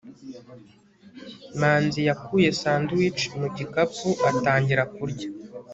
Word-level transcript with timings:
manzi 1.59 1.99
yakuye 2.09 2.49
sandwich 2.61 3.21
mu 3.39 3.47
gikapu 3.55 4.09
atangira 4.29 4.83
kurya 4.95 5.27